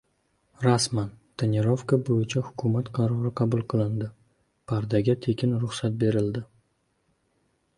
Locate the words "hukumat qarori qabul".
2.47-3.61